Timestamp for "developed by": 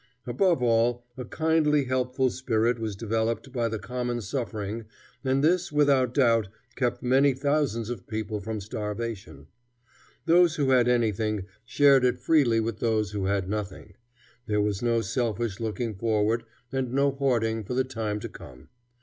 2.95-3.67